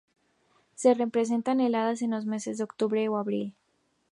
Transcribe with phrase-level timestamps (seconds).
[0.73, 3.53] Se presentan heladas en los meses de octubre a abril.